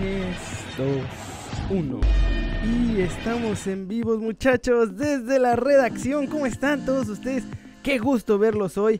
[0.00, 0.34] 3,
[0.78, 2.00] 2, 1.
[2.64, 6.26] Y estamos en vivos muchachos desde la redacción.
[6.26, 7.44] ¿Cómo están todos ustedes?
[7.82, 8.98] Qué gusto verlos hoy.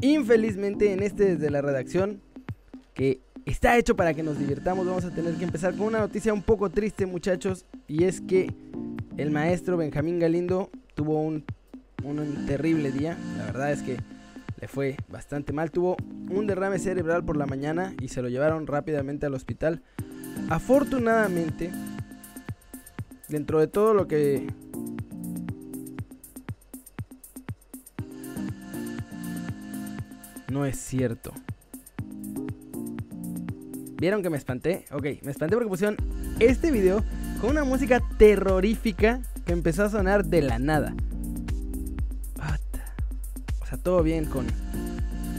[0.00, 2.20] Infelizmente en este desde la redacción
[2.94, 4.86] que está hecho para que nos divirtamos.
[4.86, 7.64] Vamos a tener que empezar con una noticia un poco triste muchachos.
[7.88, 8.54] Y es que
[9.16, 11.44] el maestro Benjamín Galindo tuvo un,
[12.04, 13.18] un terrible día.
[13.36, 13.96] La verdad es que
[14.60, 15.72] le fue bastante mal.
[15.72, 15.96] Tuvo
[16.30, 19.82] un derrame cerebral por la mañana y se lo llevaron rápidamente al hospital.
[20.48, 21.70] Afortunadamente,
[23.28, 24.46] dentro de todo lo que...
[30.50, 31.32] No es cierto.
[33.98, 34.84] ¿Vieron que me espanté?
[34.92, 35.96] Ok, me espanté porque pusieron
[36.38, 37.02] este video
[37.40, 40.94] con una música terrorífica que empezó a sonar de la nada.
[43.60, 44.46] O sea, todo bien con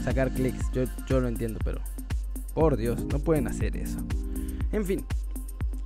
[0.04, 0.70] sacar clics.
[0.72, 1.80] Yo, yo lo entiendo, pero
[2.52, 3.98] por Dios, no pueden hacer eso.
[4.72, 5.04] En fin,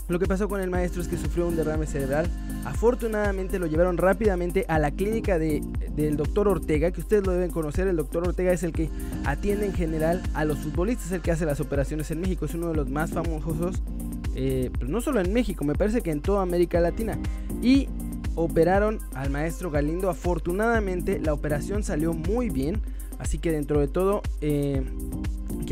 [0.08, 2.28] lo que pasó con el maestro es que sufrió un derrame cerebral.
[2.64, 5.62] Afortunadamente lo llevaron rápidamente a la clínica de,
[5.94, 7.88] del doctor Ortega, que ustedes lo deben conocer.
[7.88, 8.90] El doctor Ortega es el que
[9.24, 12.44] atiende en general a los futbolistas, el que hace las operaciones en México.
[12.44, 13.82] Es uno de los más famosos,
[14.34, 17.18] eh, pero no solo en México, me parece que en toda América Latina.
[17.62, 17.88] Y
[18.34, 20.10] operaron al maestro Galindo.
[20.10, 22.80] Afortunadamente la operación salió muy bien.
[23.18, 24.82] Así que dentro de todo, eh,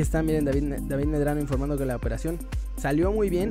[0.01, 2.39] aquí está, miren, David, David Medrano informando que la operación
[2.79, 3.51] salió muy bien.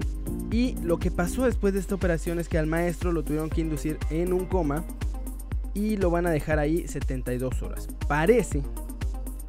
[0.49, 3.61] Y lo que pasó después de esta operación es que al maestro lo tuvieron que
[3.61, 4.83] inducir en un coma.
[5.75, 7.87] Y lo van a dejar ahí 72 horas.
[8.07, 8.63] Parece,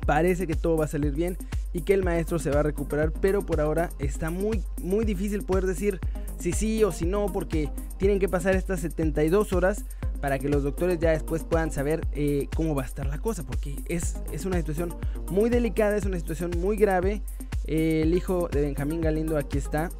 [0.04, 1.38] parece que todo va a salir bien
[1.72, 3.12] y que el maestro se va a recuperar.
[3.12, 6.00] Pero por ahora está muy, muy difícil poder decir
[6.38, 7.32] si sí o si no.
[7.32, 9.86] Porque tienen que pasar estas 72 horas
[10.20, 13.42] para que los doctores ya después puedan saber eh, cómo va a estar la cosa,
[13.44, 14.94] porque es, es, una situación
[15.30, 17.22] muy delicada, es una situación muy grave.
[17.66, 19.90] Eh, el hijo de Benjamín Galindo aquí está,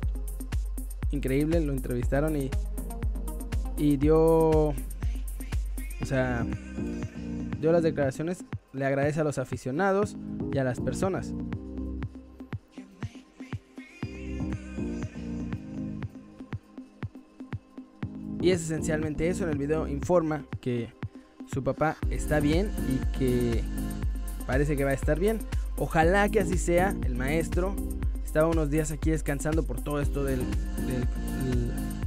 [1.10, 2.50] increíble, lo entrevistaron y,
[3.76, 4.74] y dio, o
[6.04, 6.46] sea,
[7.60, 10.16] dio las declaraciones, le agradece a los aficionados
[10.52, 11.32] y a las personas.
[18.40, 19.44] Y es esencialmente eso.
[19.44, 20.92] En el video informa que
[21.52, 23.62] su papá está bien y que
[24.46, 25.38] parece que va a estar bien.
[25.76, 26.94] Ojalá que así sea.
[27.04, 27.74] El maestro
[28.24, 30.40] estaba unos días aquí descansando por todo esto del,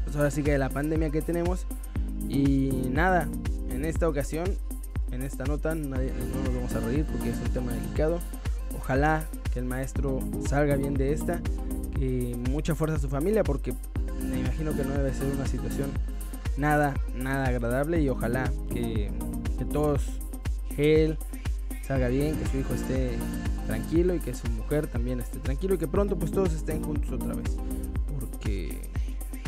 [0.04, 1.68] pues ahora sí que de la pandemia que tenemos.
[2.30, 3.28] Y nada,
[3.70, 4.46] en esta ocasión,
[5.12, 8.20] en esta nota, no nos vamos a reír porque es un tema delicado.
[8.76, 9.24] Ojalá
[9.54, 11.42] que el maestro salga bien de esta.
[12.00, 13.74] Que mucha fuerza a su familia porque
[14.30, 15.90] me imagino que no debe ser una situación
[16.58, 19.12] nada, nada agradable y ojalá que,
[19.58, 20.02] que todos,
[20.78, 21.18] él
[21.86, 23.12] salga bien, que su hijo esté
[23.68, 27.12] tranquilo y que su mujer también esté tranquilo y que pronto pues todos estén juntos
[27.12, 27.58] otra vez.
[28.20, 28.90] Porque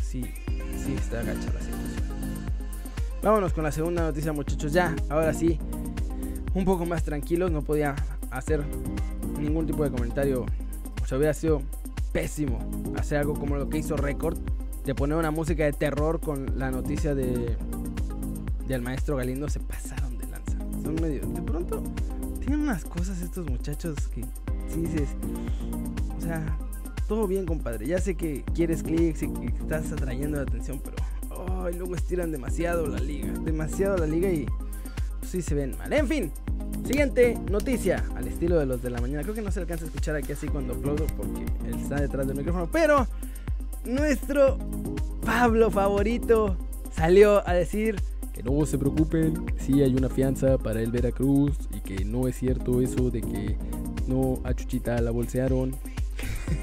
[0.01, 0.23] sí,
[0.83, 1.75] sí está agacha la situación.
[3.21, 5.57] Vámonos con la segunda noticia muchachos, ya, ahora sí,
[6.53, 7.95] un poco más tranquilos, no podía
[8.29, 8.63] hacer
[9.39, 10.45] ningún tipo de comentario,
[11.01, 11.61] o sea, hubiera sido
[12.11, 12.59] pésimo
[12.97, 14.37] hacer algo como lo que hizo Record
[14.85, 17.57] de poner una música de terror con la noticia de
[18.67, 20.57] del maestro Galindo se pasaron de lanza.
[20.83, 21.83] Son medio de pronto
[22.39, 24.23] tienen unas cosas estos muchachos que
[24.71, 25.09] si dices,
[26.17, 26.57] o sea,
[27.07, 27.87] todo bien, compadre.
[27.87, 30.95] Ya sé que quieres clics y que estás atrayendo la atención, pero
[31.31, 34.45] oh, luego estiran demasiado la liga, demasiado la liga y
[35.19, 35.91] pues, sí se ven mal.
[35.93, 36.31] En fin,
[36.85, 39.23] Siguiente noticia, al estilo de los de la mañana.
[39.23, 42.27] Creo que no se alcanza a escuchar aquí así cuando aplaudo porque él está detrás
[42.27, 42.69] del micrófono.
[42.71, 43.07] Pero
[43.85, 44.57] nuestro
[45.25, 46.57] Pablo favorito
[46.91, 47.95] salió a decir
[48.33, 52.35] que no se preocupen, si hay una fianza para el Veracruz y que no es
[52.35, 53.57] cierto eso de que
[54.07, 55.73] no a Chuchita la bolsearon.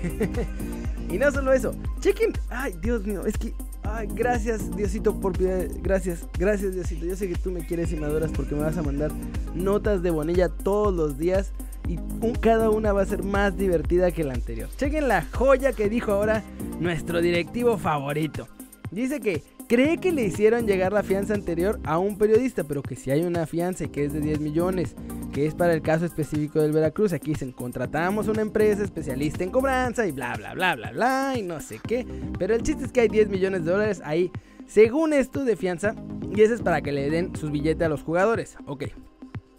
[1.10, 5.36] y no solo eso, chequen, ay Dios mío, es que Ay, gracias Diosito por
[5.82, 7.04] gracias, gracias Diosito.
[7.04, 9.10] Yo sé que tú me quieres y me adoras porque me vas a mandar
[9.54, 11.52] notas de Bonilla todos los días
[11.88, 11.98] y
[12.40, 14.68] cada una va a ser más divertida que la anterior.
[14.76, 16.42] Chequen la joya que dijo ahora
[16.80, 18.48] nuestro directivo favorito.
[18.90, 22.94] Dice que cree que le hicieron llegar la fianza anterior a un periodista, pero que
[22.94, 24.94] si hay una fianza que es de 10 millones,
[25.32, 29.50] que es para el caso específico del Veracruz, aquí dicen, contratamos una empresa especialista en
[29.50, 32.06] cobranza y bla, bla, bla, bla, bla, y no sé qué.
[32.38, 34.30] Pero el chiste es que hay 10 millones de dólares ahí,
[34.66, 35.94] según esto, de fianza,
[36.30, 38.56] y eso es para que le den sus billetes a los jugadores.
[38.66, 38.84] Ok.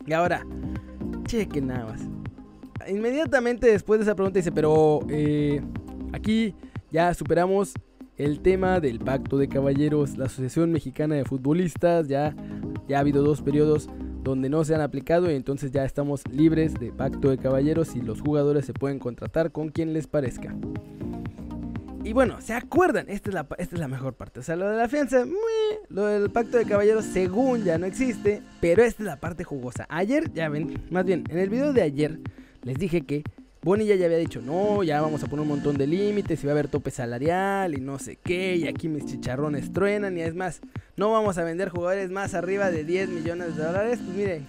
[0.05, 0.45] Y ahora,
[1.25, 2.12] cheque nada más.
[2.87, 5.61] Inmediatamente después de esa pregunta dice, pero eh,
[6.11, 6.55] aquí
[6.91, 7.73] ya superamos
[8.17, 10.17] el tema del pacto de caballeros.
[10.17, 12.35] La Asociación Mexicana de Futbolistas ya,
[12.87, 13.89] ya ha habido dos periodos
[14.23, 18.01] donde no se han aplicado y entonces ya estamos libres de pacto de caballeros y
[18.01, 20.55] los jugadores se pueden contratar con quien les parezca.
[22.05, 23.05] Y bueno, ¿se acuerdan?
[23.07, 24.41] Esta es la, esta es la mejor parte.
[24.41, 25.25] O sea, lo de la fianza,
[25.87, 28.41] lo del pacto de caballeros, según ya no existe.
[28.59, 29.85] Pero esta es la parte jugosa.
[29.87, 32.19] Ayer, ya ven, más bien, en el video de ayer
[32.63, 33.23] les dije que
[33.61, 36.51] Bonilla ya había dicho, no, ya vamos a poner un montón de límites y va
[36.51, 40.35] a haber tope salarial y no sé qué, y aquí mis chicharrones truenan y es
[40.35, 40.59] más,
[40.97, 43.99] no vamos a vender jugadores más arriba de 10 millones de dólares.
[44.03, 44.47] Pues miren,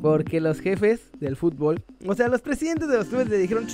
[0.00, 3.66] porque los jefes del fútbol, o sea, los presidentes de los clubes le dijeron,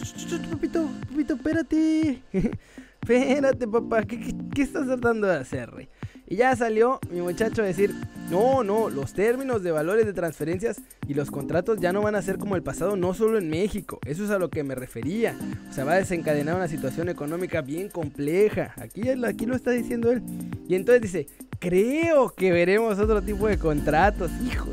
[0.51, 2.23] papito, papito, espérate.
[3.03, 5.89] espérate, papá, ¿qué, estás tratando de hacer, rey?
[6.31, 7.93] Y ya salió mi muchacho a decir,
[8.31, 12.23] no, no, los términos de valores de transferencias y los contratos ya no van a
[12.23, 15.37] ser como el pasado, no solo en México, eso es a lo que me refería.
[15.69, 18.73] O sea, va a desencadenar una situación económica bien compleja.
[18.77, 20.23] Aquí, aquí lo está diciendo él.
[20.69, 21.27] Y entonces dice,
[21.59, 24.31] creo que veremos otro tipo de contratos.
[24.41, 24.69] Hijo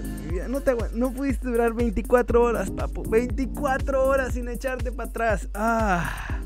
[0.47, 3.03] no, te no pudiste durar 24 horas, papu.
[3.03, 5.49] 24 horas sin echarte para atrás.
[5.53, 6.39] Ah.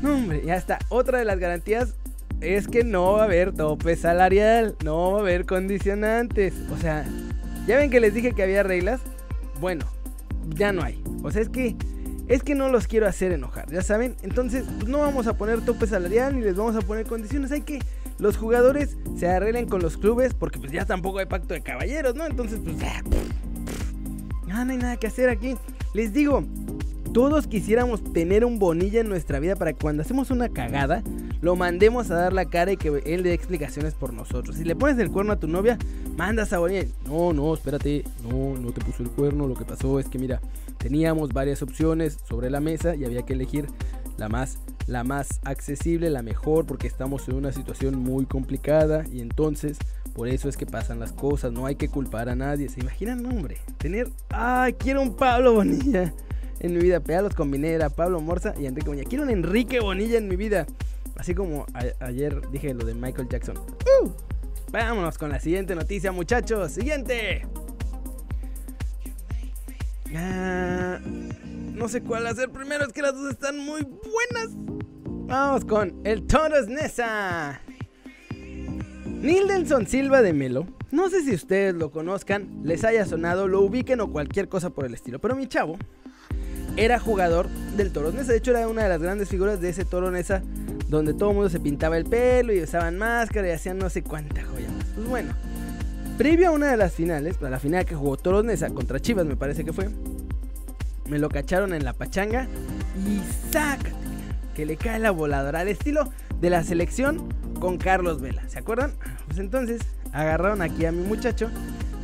[0.00, 0.78] No, hombre, ya está.
[0.88, 1.94] Otra de las garantías
[2.40, 4.76] es que no va a haber tope salarial.
[4.84, 6.54] No va a haber condicionantes.
[6.72, 7.04] O sea,
[7.66, 9.00] ya ven que les dije que había reglas.
[9.60, 9.86] Bueno,
[10.54, 11.02] ya no hay.
[11.22, 11.76] O sea, es que
[12.28, 14.14] es que no los quiero hacer enojar, ya saben.
[14.22, 17.50] Entonces, pues, no vamos a poner tope salarial ni les vamos a poner condiciones.
[17.52, 17.80] Hay que
[18.18, 22.14] los jugadores se arreglen con los clubes porque pues ya tampoco hay pacto de caballeros,
[22.14, 22.26] ¿no?
[22.26, 23.02] Entonces, pues ya,
[24.46, 25.56] no hay nada que hacer aquí.
[25.94, 26.44] Les digo,
[27.14, 31.02] todos quisiéramos tener un Bonilla en nuestra vida para que cuando hacemos una cagada,
[31.40, 34.56] lo mandemos a dar la cara y que él dé explicaciones por nosotros.
[34.56, 35.78] Si le pones el cuerno a tu novia,
[36.16, 36.86] mandas a Bonilla.
[37.06, 39.46] No, no, espérate, no, no te puso el cuerno.
[39.46, 40.40] Lo que pasó es que, mira,
[40.78, 43.66] teníamos varias opciones sobre la mesa y había que elegir
[44.16, 44.58] la más
[44.88, 49.76] la más accesible, la mejor, porque estamos en una situación muy complicada y entonces
[50.14, 52.68] por eso es que pasan las cosas, no hay que culpar a nadie.
[52.68, 53.58] ¿Se imaginan, hombre?
[53.76, 56.12] Tener, ay, quiero un Pablo Bonilla
[56.58, 57.00] en mi vida.
[57.22, 59.08] los combiné, era Pablo Morza y Enrique Bonilla.
[59.08, 60.66] Quiero un Enrique Bonilla en mi vida.
[61.18, 61.66] Así como
[62.00, 63.58] ayer dije lo de Michael Jackson.
[63.58, 64.10] ¡Uh!
[64.70, 66.72] Vámonos con la siguiente noticia, muchachos.
[66.72, 67.46] Siguiente.
[70.14, 74.50] Ah, no sé cuál hacer primero, es que las dos están muy buenas.
[75.26, 77.60] Vamos con el Toros Nesa.
[79.04, 80.66] Nildenson Silva de Melo.
[80.90, 84.86] No sé si ustedes lo conozcan, les haya sonado, lo ubiquen o cualquier cosa por
[84.86, 85.18] el estilo.
[85.18, 85.76] Pero mi chavo
[86.76, 88.32] era jugador del Toros Nesa.
[88.32, 90.42] De hecho, era una de las grandes figuras de ese Toro Nesa.
[90.88, 94.02] Donde todo el mundo se pintaba el pelo y usaban máscara y hacían no sé
[94.02, 94.86] cuánta joya más.
[94.94, 95.34] Pues bueno,
[96.16, 98.44] previo a una de las finales, para la final que jugó Toros
[98.74, 99.88] contra Chivas, me parece que fue
[101.08, 102.46] me lo cacharon en la pachanga
[103.06, 103.20] y
[103.50, 103.90] saca
[104.54, 108.48] que le cae la voladora al estilo de la selección con Carlos Vela.
[108.48, 108.92] ¿Se acuerdan?
[109.26, 109.80] Pues entonces
[110.12, 111.50] agarraron aquí a mi muchacho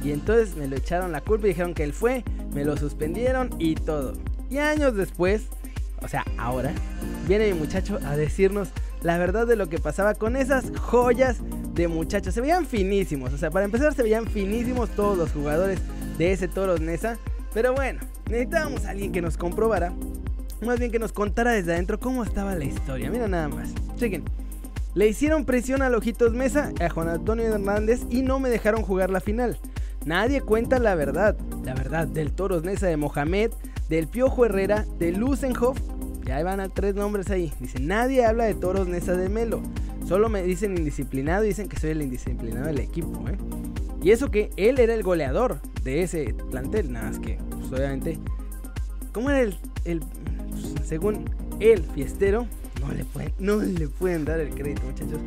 [0.02, 3.50] y entonces me lo echaron la culpa y dijeron que él fue, me lo suspendieron
[3.58, 4.14] y todo.
[4.50, 5.46] Y años después,
[6.02, 6.72] o sea, ahora,
[7.26, 8.68] viene mi muchacho a decirnos
[9.02, 11.38] la verdad de lo que pasaba con esas joyas
[11.74, 12.34] de muchachos.
[12.34, 15.80] Se veían finísimos, o sea, para empezar se veían finísimos todos los jugadores
[16.18, 17.18] de ese Toros Nesa.
[17.52, 19.92] Pero bueno, necesitábamos a alguien que nos comprobara,
[20.62, 23.10] más bien que nos contara desde adentro cómo estaba la historia.
[23.10, 23.70] Mira nada más.
[23.96, 24.24] Chequen.
[24.94, 29.10] Le hicieron presión a Lojitos Mesa, a Juan Antonio Hernández y no me dejaron jugar
[29.10, 29.58] la final.
[30.04, 31.36] Nadie cuenta la verdad.
[31.64, 33.50] La verdad del Toros Mesa de Mohamed,
[33.88, 35.78] del Piojo Herrera, de Lusenhoff.
[36.24, 37.52] Ya van a tres nombres ahí.
[37.60, 39.62] Dice, nadie habla de Toros Nesa de Melo.
[40.06, 43.28] Solo me dicen indisciplinado y dicen que soy el indisciplinado del equipo.
[43.28, 43.36] ¿eh?
[44.02, 48.18] Y eso que él era el goleador de ese plantel, nada más que, pues, obviamente,
[49.12, 51.24] como era el, pues, según
[51.60, 52.46] el fiestero,
[52.80, 55.20] no le, pueden, no le pueden dar el crédito, muchachos.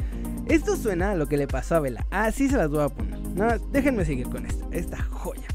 [0.47, 2.05] Esto suena a lo que le pasó a Vela.
[2.11, 3.19] Así se las voy a poner.
[3.35, 5.47] No, déjenme seguir con esta, esta joya.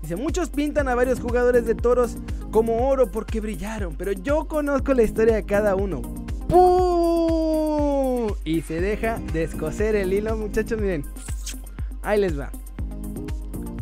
[0.00, 2.16] Dice, muchos pintan a varios jugadores de toros
[2.50, 6.02] como oro porque brillaron, pero yo conozco la historia de cada uno.
[6.48, 8.32] ¡Pum!
[8.44, 11.04] Y se deja descoser el hilo, muchachos, miren.
[12.02, 12.50] Ahí les va.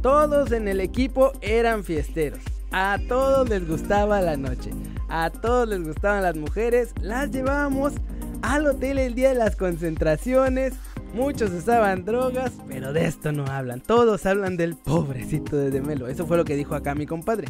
[0.02, 2.40] Todos en el equipo eran fiesteros.
[2.72, 4.70] A todos les gustaba la noche.
[5.08, 6.92] A todos les gustaban las mujeres.
[7.00, 7.92] Las llevábamos
[8.42, 10.74] al hotel el día de las concentraciones.
[11.14, 13.80] Muchos usaban drogas, pero de esto no hablan.
[13.80, 16.08] Todos hablan del pobrecito de Demelo.
[16.08, 17.46] Eso fue lo que dijo acá mi compadre.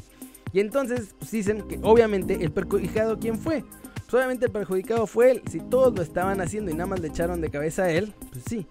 [0.55, 3.65] Y entonces pues, dicen que obviamente el perjudicado, ¿quién fue?
[3.95, 5.43] Pues obviamente el perjudicado fue él.
[5.51, 8.45] Si todos lo estaban haciendo y nada más le echaron de cabeza a él, pues
[8.49, 8.67] sí.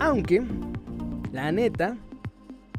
[0.00, 0.42] Aunque
[1.32, 1.96] la neta,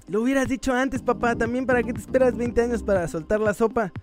[0.09, 1.37] lo hubieras dicho antes, papá.
[1.37, 3.93] También para qué te esperas 20 años para soltar la sopa.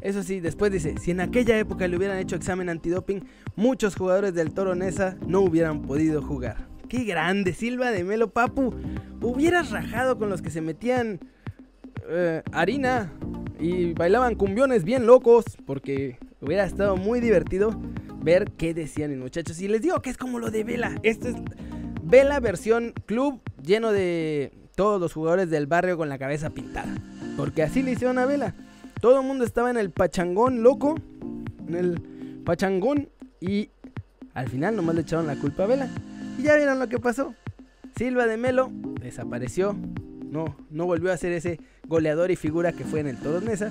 [0.00, 4.34] Eso sí, después dice, si en aquella época le hubieran hecho examen antidoping, muchos jugadores
[4.34, 6.66] del Toro Nesa no hubieran podido jugar.
[6.88, 7.54] ¡Qué grande!
[7.54, 8.74] Silva de Melo Papu.
[9.22, 11.20] Hubieras rajado con los que se metían
[12.08, 13.12] eh, harina
[13.58, 17.70] y bailaban cumbiones bien locos, porque Hubiera estado muy divertido
[18.22, 19.58] ver qué decían los muchachos.
[19.62, 21.00] Y les digo que es como lo de Vela.
[21.02, 21.36] Esto es
[22.02, 26.94] Vela versión club lleno de todos los jugadores del barrio con la cabeza pintada.
[27.38, 28.54] Porque así le hicieron a Vela.
[29.00, 30.96] Todo el mundo estaba en el pachangón loco.
[31.66, 33.08] En el pachangón.
[33.40, 33.70] Y
[34.34, 35.88] al final nomás le echaron la culpa a Vela.
[36.38, 37.34] Y ya vieron lo que pasó.
[37.96, 38.70] Silva de Melo
[39.00, 39.74] desapareció.
[40.26, 43.70] No, no volvió a ser ese goleador y figura que fue en el Toros Mesa.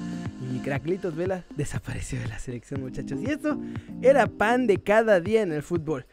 [0.53, 3.19] Y Craclitos Vela desapareció de la selección, muchachos.
[3.21, 3.59] Y esto
[4.01, 6.05] era pan de cada día en el fútbol.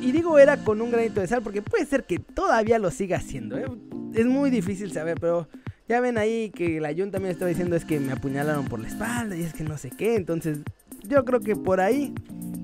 [0.00, 3.16] Y digo era con un granito de sal porque puede ser que todavía lo siga
[3.16, 3.56] haciendo.
[3.56, 3.66] ¿eh?
[4.14, 5.48] Es muy difícil saber, pero
[5.88, 8.88] ya ven ahí que la Jun también estaba diciendo es que me apuñalaron por la
[8.88, 10.16] espalda y es que no sé qué.
[10.16, 10.58] Entonces
[11.06, 12.14] yo creo que por ahí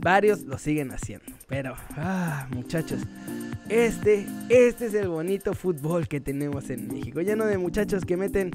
[0.00, 1.26] varios lo siguen haciendo.
[1.48, 3.00] Pero, ah, muchachos,
[3.68, 7.20] este, este es el bonito fútbol que tenemos en México.
[7.20, 8.52] Lleno de muchachos que meten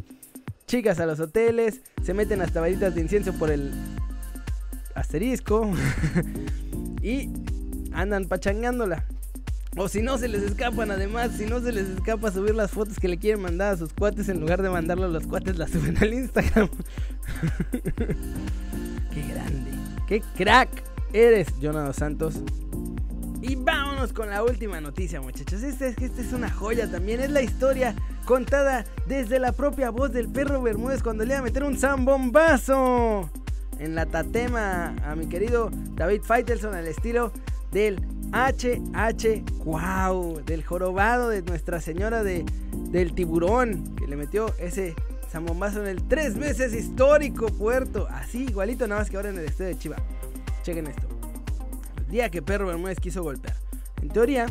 [0.65, 3.71] chicas a los hoteles, se meten hasta varitas de incienso por el
[4.95, 5.71] asterisco
[7.01, 7.29] y
[7.91, 9.05] andan pachangándola.
[9.77, 12.97] O si no se les escapan, además, si no se les escapa subir las fotos
[12.97, 15.69] que le quieren mandar a sus cuates, en lugar de mandarlo a los cuates, las
[15.71, 16.69] suben al Instagram.
[19.13, 19.71] qué grande,
[20.07, 20.69] qué crack
[21.11, 22.35] eres, Jonado Santos.
[23.41, 25.61] Y vámonos con la última noticia, muchachos.
[25.61, 27.19] Esta es, esta es una joya también.
[27.19, 27.93] Es la historia
[28.25, 33.29] contada desde la propia voz del perro Bermúdez cuando le iba a meter un zambombazo
[33.77, 37.31] en la tatema a mi querido David Faitelson al estilo
[37.71, 37.99] del
[38.35, 42.43] HH Wow, del jorobado de Nuestra Señora de,
[42.89, 44.93] del Tiburón, que le metió ese
[45.31, 48.09] zambombazo en el tres veces histórico puerto.
[48.11, 49.95] Así, igualito, nada más que ahora en el estadio de Chiva.
[50.63, 51.07] Chequen esto.
[51.97, 53.55] El día que Perro Bermúdez quiso golpear.
[54.01, 54.47] En teoría,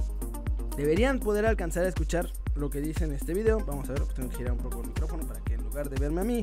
[0.79, 3.59] deberían poder alcanzar a escuchar lo que dice en este video.
[3.67, 6.01] Vamos a ver, tengo que girar un poco el micrófono para que en lugar de
[6.01, 6.43] verme a mí,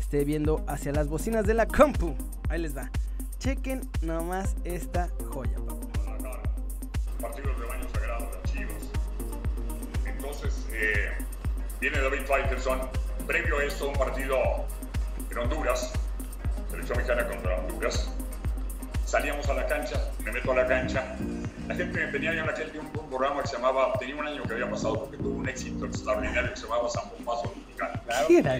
[0.00, 2.16] esté viendo hacia las bocinas de la compu.
[2.48, 2.90] Ahí les va.
[3.38, 5.56] Chequen nomás esta joya,
[7.22, 8.90] partido del rebaño sagrado de Chivas.
[10.04, 11.12] Entonces, eh,
[11.80, 12.80] viene David Faitelson.
[13.26, 14.36] Previo a esto, un partido
[15.30, 15.92] en Honduras,
[16.68, 18.10] selección mexicana contra Honduras.
[19.04, 21.16] Salíamos a la cancha, me meto a la cancha.
[21.68, 24.42] La gente tenía ya en aquel tiempo un programa que se llamaba, tenía un año
[24.42, 28.02] que había pasado porque tuvo un éxito extraordinario que se llamaba San Bombazo Mexicano.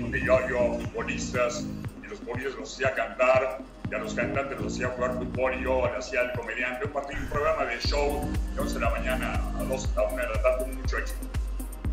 [0.01, 1.65] Donde yo, yo, futbolistas,
[2.05, 3.59] y los futbolistas los hacía cantar,
[3.93, 6.87] y a los cantantes los hacía jugar fútbol y yo le hacía el comediante.
[6.87, 10.17] Un, partido, un programa de show de 11 de la mañana a 2 a 1
[10.17, 11.27] de la tarde con mucho éxito.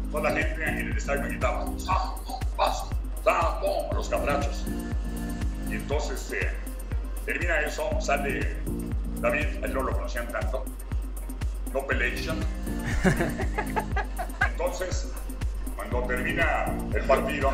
[0.10, 2.89] Toda la gente en el estadio gritaba, ¡Samo, paso!
[3.94, 4.65] Los cabrachos.
[5.70, 6.50] Y entonces eh,
[7.25, 8.56] termina eso, sale
[9.20, 10.63] David, él no lo conocían tanto,
[11.74, 12.39] no Pelation.
[14.51, 15.12] Entonces,
[15.75, 17.51] cuando termina el partido,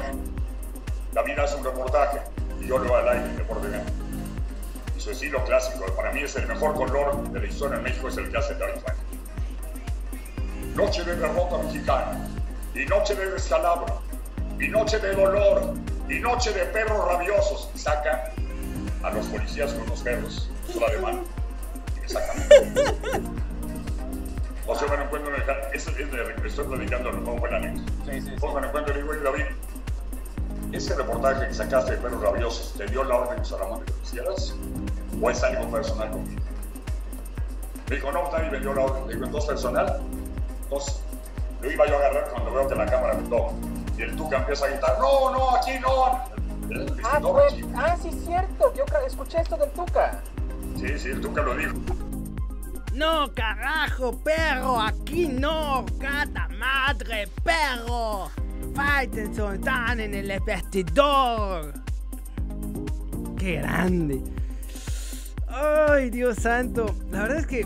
[1.14, 2.20] David hace un reportaje
[2.62, 4.05] y yo lo voy al aire por dentro
[5.06, 5.86] su estilo clásico.
[5.96, 8.56] Para mí es el mejor color de la historia en México, es el que hace
[8.56, 8.98] David Frank.
[10.76, 12.28] Noche de derrota mexicana,
[12.74, 14.02] y noche de descalabro,
[14.60, 15.76] y noche de dolor,
[16.10, 17.70] y noche de perros rabiosos.
[17.76, 18.32] Y saca
[19.04, 21.22] a los policías con los perros, su ademán,
[21.96, 22.38] y me sacan.
[24.66, 25.50] O sea, me encuentro en el...
[25.72, 27.92] Es, es de, estoy platicando como buena anécdota.
[28.06, 28.48] Sí, sí, sí.
[28.60, 29.46] me encuentro y digo, David,
[30.72, 34.56] ese reportaje que sacaste de perros rabiosos, ¿te dio la orden de que lo hicieras?
[35.22, 36.42] ¿O es algo personal conmigo?
[37.90, 39.08] Me dijo, no, nadie me dio la orden.
[39.08, 40.02] Le digo, ¿entonces personal?
[40.64, 41.02] Entonces,
[41.62, 43.52] lo iba yo a agarrar cuando veo que la cámara me toma.
[43.98, 46.06] Y el Tuca empieza a gritar, no, no, aquí no.
[47.04, 48.74] ah, pues, ah, sí, cierto.
[48.74, 50.22] Yo escuché esto del Tuca.
[50.78, 51.74] Sí, sí, el Tuca lo dijo.
[52.94, 58.32] No, carajo, perro, aquí no, gata madre, perro.
[58.74, 61.74] Faitelson están en el vestidor.
[63.38, 64.22] Qué grande.
[65.56, 66.94] Ay, Dios santo.
[67.12, 67.66] La verdad es que.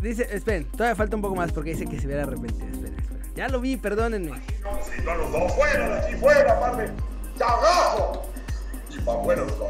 [0.00, 2.66] Dice, esperen, todavía falta un poco más porque dice que se hubiera arrepentido.
[2.66, 3.34] Esperen, esperen.
[3.34, 4.30] Ya lo vi, perdónenme.
[5.04, 6.90] los dos, fuera de aquí, fuera, padre.
[7.38, 8.22] ¡Cagajo!
[8.90, 9.68] Y para afuera los dos.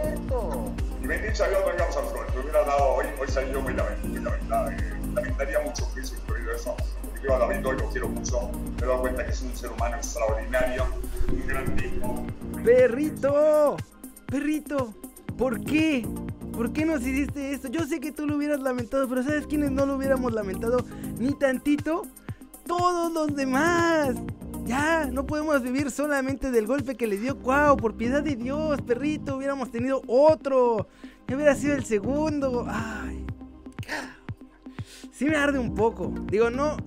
[1.02, 4.76] Y bendito Dios, no llegamos al hubiera dado hoy, hoy salí yo muy lamentable.
[5.14, 6.76] Lamentaría mucho que hubiese incluido eso.
[7.02, 8.50] Porque yo a David hoy lo quiero mucho.
[8.76, 10.86] Me he dado cuenta que es un ser humano extraordinario,
[11.28, 12.26] un gran tipo.
[12.64, 13.76] ¡Perrito!
[14.26, 14.94] ¡Perrito!
[15.36, 16.06] ¿Por qué?
[16.56, 17.68] ¿Por qué nos hiciste esto?
[17.68, 20.78] Yo sé que tú lo hubieras lamentado, pero ¿sabes quiénes no lo hubiéramos lamentado
[21.18, 22.06] ni tantito?
[22.66, 24.16] Todos los demás.
[24.64, 27.76] Ya, no podemos vivir solamente del golpe que le dio Cuau.
[27.76, 30.88] Por piedad de Dios, perrito, hubiéramos tenido otro.
[31.28, 32.66] Hubiera sido el segundo.
[32.66, 33.26] Ay.
[35.12, 36.14] Sí me arde un poco.
[36.30, 36.78] Digo, no,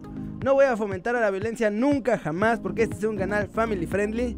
[0.44, 3.86] no voy a fomentar a la violencia nunca, jamás, porque este es un canal family
[3.86, 4.36] friendly.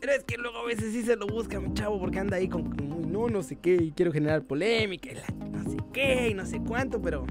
[0.00, 2.70] Pero que luego a veces sí se lo busca mi chavo porque anda ahí con
[3.16, 5.10] no, no sé qué, y quiero generar polémica,
[5.50, 7.24] no sé qué, y no sé cuánto, pero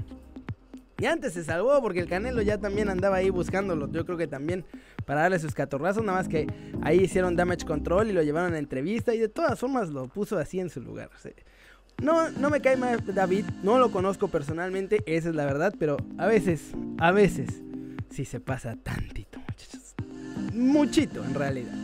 [0.98, 3.90] y antes se salvó porque el Canelo ya también andaba ahí buscándolo.
[3.92, 4.64] Yo creo que también
[5.04, 6.02] para darle sus catorrazos.
[6.02, 6.46] Nada más que
[6.82, 9.14] ahí hicieron damage control y lo llevaron a entrevista.
[9.14, 11.10] Y de todas formas lo puso así en su lugar.
[12.00, 13.44] no, no me cae mal David.
[13.62, 15.02] No lo conozco personalmente.
[15.04, 15.74] Esa es la verdad.
[15.78, 17.62] Pero a veces, a veces,
[18.08, 19.94] sí se pasa tantito, muchachos.
[20.54, 21.74] Muchito en realidad.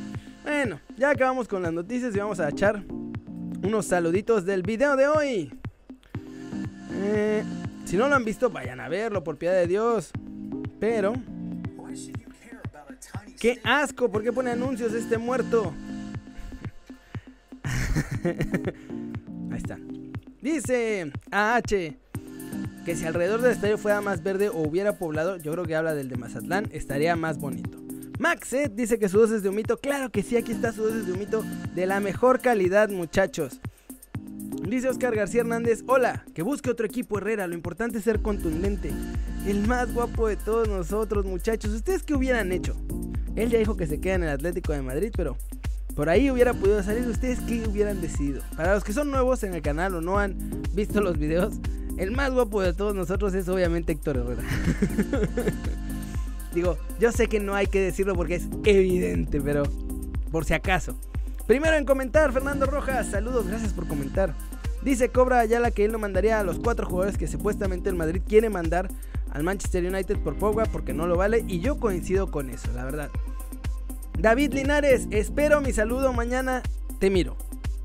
[0.43, 2.83] Bueno, ya acabamos con las noticias y vamos a echar
[3.63, 5.53] unos saluditos del video de hoy.
[6.93, 7.45] Eh.
[7.93, 10.13] Si no lo han visto, vayan a verlo, por piedad de Dios.
[10.81, 11.13] Pero...
[13.39, 14.11] ¡Qué asco!
[14.11, 15.75] ¿Por qué pone anuncios este muerto?
[18.25, 19.79] Ahí está.
[20.41, 21.63] Dice AH
[22.87, 25.95] que si alrededor del estadio fuera más verde o hubiera poblado, yo creo que habla
[25.95, 27.82] del de Mazatlán, estaría más bonito.
[28.23, 31.13] Maxet dice que su dosis de humito, claro que sí, aquí está su dosis de
[31.13, 31.43] humito
[31.75, 33.61] de la mejor calidad, muchachos.
[34.63, 38.93] Dice Oscar García Hernández, hola, que busque otro equipo Herrera, lo importante es ser contundente.
[39.45, 41.73] El más guapo de todos nosotros, muchachos.
[41.73, 42.77] ¿Ustedes qué hubieran hecho?
[43.35, 45.37] Él ya dijo que se queda en el Atlético de Madrid, pero
[45.97, 47.09] por ahí hubiera podido salir.
[47.09, 48.41] ¿Ustedes qué hubieran decidido?
[48.57, 50.37] Para los que son nuevos en el canal o no han
[50.75, 51.55] visto los videos,
[51.99, 54.43] el más guapo de todos nosotros es obviamente Héctor Herrera.
[56.55, 59.65] Digo, yo sé que no hay que decirlo porque es evidente, pero
[60.31, 60.97] por si acaso.
[61.47, 64.35] Primero en comentar, Fernando Rojas, saludos, gracias por comentar.
[64.83, 68.23] Dice Cobra Ayala que él no mandaría a los cuatro jugadores que supuestamente el Madrid
[68.27, 68.89] quiere mandar
[69.31, 72.85] al Manchester United por Pogba porque no lo vale y yo coincido con eso, la
[72.85, 73.11] verdad.
[74.19, 76.63] David Linares, espero mi saludo mañana,
[76.99, 77.37] te miro.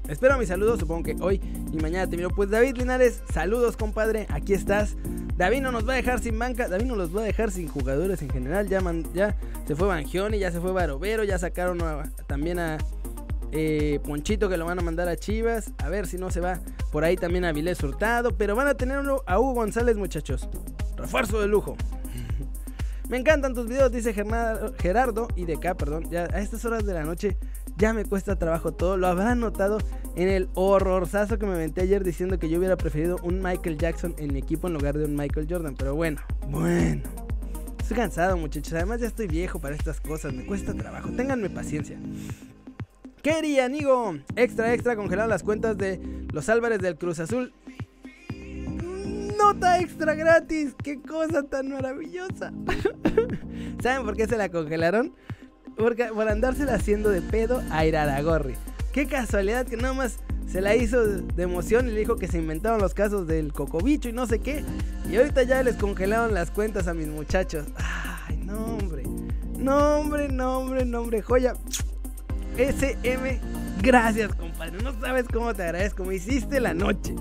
[0.07, 2.29] Espero mi saludo, supongo que hoy y mañana te miro.
[2.29, 4.95] Pues David Linares, saludos compadre, aquí estás.
[5.37, 7.67] David no nos va a dejar sin banca, David no los va a dejar sin
[7.67, 8.67] jugadores en general.
[8.67, 9.35] Ya,
[9.67, 11.79] se fue Bangioni, ya se fue Barovero, ya sacaron
[12.25, 12.79] también a
[13.51, 15.71] eh, Ponchito que lo van a mandar a Chivas.
[15.77, 16.59] A ver si no se va
[16.91, 18.35] por ahí también a Vilés Hurtado.
[18.35, 20.49] Pero van a tenerlo a Hugo González, muchachos.
[20.95, 21.77] Refuerzo de lujo.
[23.09, 26.09] Me encantan tus videos, dice Gerardo y de acá, perdón.
[26.09, 27.37] Ya a estas horas de la noche
[27.77, 28.97] ya me cuesta trabajo todo.
[28.97, 29.77] Lo habrán notado
[30.15, 34.15] en el horrorzazo que me aventé ayer diciendo que yo hubiera preferido un Michael Jackson
[34.17, 35.75] en mi equipo en lugar de un Michael Jordan.
[35.77, 37.03] Pero bueno, bueno.
[37.79, 38.73] Estoy cansado, muchachos.
[38.73, 40.33] Además ya estoy viejo para estas cosas.
[40.33, 41.09] Me cuesta trabajo.
[41.11, 41.97] Ténganme paciencia.
[43.21, 44.17] Quería, Nigo.
[44.35, 45.99] Extra, extra, congelar las cuentas de
[46.33, 47.53] los Álvarez del Cruz Azul.
[49.37, 50.75] Nota extra gratis.
[50.83, 52.51] Qué cosa tan maravillosa.
[53.81, 55.13] ¿Saben por qué se la congelaron?
[55.77, 58.55] Porque, por andársela haciendo de pedo a Iraragorri.
[58.91, 60.17] Qué casualidad que nada más
[60.51, 64.09] se la hizo de emoción y le dijo que se inventaron los casos del cocobicho
[64.09, 64.63] y no sé qué.
[65.09, 67.67] Y ahorita ya les congelaron las cuentas a mis muchachos.
[67.75, 69.03] Ay, no, hombre.
[69.57, 71.21] No, hombre, no, hombre, no, hombre.
[71.21, 71.53] Joya.
[72.57, 73.39] SM,
[73.83, 77.13] gracias compadre, no sabes cómo te agradezco, me hiciste la noche.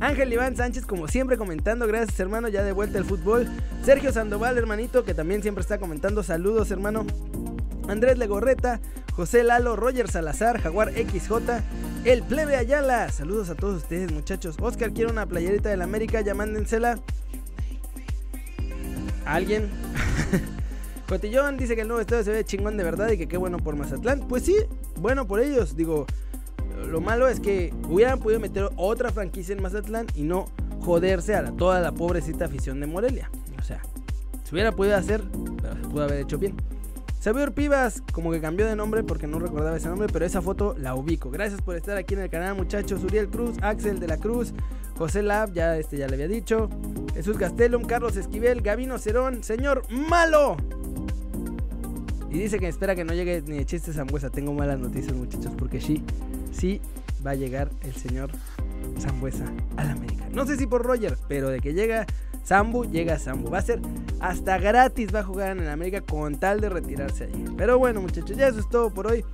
[0.00, 1.86] Ángel Iván Sánchez, como siempre, comentando.
[1.86, 2.48] Gracias, hermano.
[2.48, 3.48] Ya de vuelta al fútbol.
[3.82, 6.22] Sergio Sandoval, hermanito, que también siempre está comentando.
[6.22, 7.06] Saludos, hermano.
[7.88, 8.80] Andrés Legorreta,
[9.12, 11.32] José Lalo, Roger Salazar, Jaguar XJ,
[12.04, 13.10] El Plebe Ayala.
[13.10, 14.56] Saludos a todos ustedes, muchachos.
[14.60, 16.98] Oscar quiere una playerita del América, ya mándensela.
[19.24, 19.70] ¿Alguien?
[21.08, 23.58] Cotillón dice que el nuevo estadio se ve chingón de verdad y que qué bueno
[23.58, 24.26] por Mazatlán.
[24.28, 24.56] Pues sí,
[24.96, 25.76] bueno por ellos.
[25.76, 26.06] Digo,
[26.88, 30.46] lo malo es que hubieran podido meter otra franquicia en Mazatlán y no
[30.80, 33.30] joderse a toda la pobrecita afición de Morelia.
[33.58, 33.82] O sea,
[34.44, 35.22] se hubiera podido hacer,
[35.62, 36.54] pero se pudo haber hecho bien.
[37.26, 40.76] Xavier Pivas, como que cambió de nombre porque no recordaba ese nombre, pero esa foto
[40.78, 41.28] la ubico.
[41.28, 43.02] Gracias por estar aquí en el canal, muchachos.
[43.02, 44.54] Uriel Cruz, Axel de la Cruz,
[44.96, 46.70] José Lab, ya este ya le había dicho.
[47.14, 50.56] Jesús Gastelum, Carlos Esquivel, Gabino Cerón, señor malo.
[52.30, 54.30] Y dice que espera que no llegue ni de chiste Zambuesa.
[54.30, 56.04] Tengo malas noticias, muchachos, porque sí,
[56.52, 56.80] sí
[57.26, 58.30] va a llegar el señor
[59.00, 59.44] Zambuesa
[59.76, 60.28] al América.
[60.32, 62.06] No sé si por Roger, pero de que llega
[62.46, 63.50] Zambu, llega Zambu.
[63.50, 63.80] Va a ser
[64.20, 67.44] hasta gratis, va a jugar en el América con tal de retirarse allí.
[67.56, 69.24] Pero bueno, muchachos, ya eso es todo por hoy.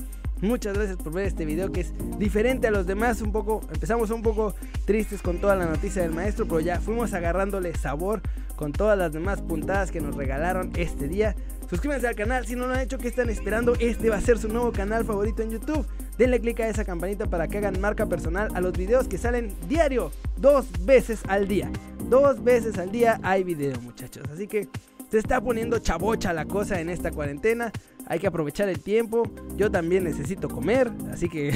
[0.41, 3.23] Muchas gracias por ver este video que es diferente a los demás.
[3.23, 7.13] Un poco, empezamos un poco tristes con toda la noticia del maestro, pero ya fuimos
[7.15, 8.23] agarrándole sabor
[8.57, 11.37] con todas las demás puntadas que nos regalaron este día.
[11.71, 13.75] Suscríbanse al canal si no lo han hecho, ¿qué están esperando?
[13.79, 15.87] Este va a ser su nuevo canal favorito en YouTube.
[16.19, 19.53] Denle click a esa campanita para que hagan marca personal a los videos que salen
[19.69, 21.71] diario, dos veces al día.
[22.11, 24.25] Dos veces al día hay video, muchachos.
[24.31, 24.69] Así que
[25.11, 27.73] se está poniendo chabocha la cosa en esta cuarentena.
[28.07, 29.23] Hay que aprovechar el tiempo.
[29.57, 30.91] Yo también necesito comer.
[31.11, 31.53] Así que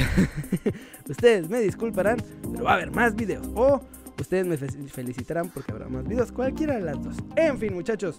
[1.08, 3.46] ustedes me disculparán, pero va a haber más videos.
[3.54, 3.82] O
[4.18, 6.32] ustedes me felicitarán porque habrá más videos.
[6.32, 7.16] Cualquiera de las dos.
[7.36, 8.16] En fin, muchachos.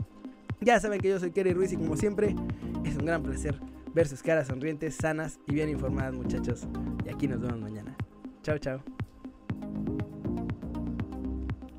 [0.62, 2.36] Ya saben que yo soy Kerry Ruiz y como siempre
[2.84, 3.60] es un gran placer
[3.98, 6.68] ver sus caras sonrientes, sanas y bien informadas, muchachos.
[7.04, 7.98] Y aquí nos vemos mañana.
[8.44, 8.80] Chao, chao.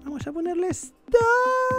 [0.04, 1.77] Vamos a ponerle stop.